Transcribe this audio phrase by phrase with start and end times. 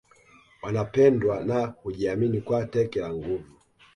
[0.61, 3.43] Wanapendwa na hujihami kwa teke la nguvu